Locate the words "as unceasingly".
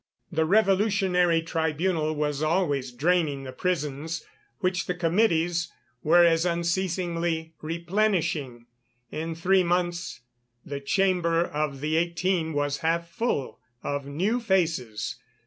6.25-7.53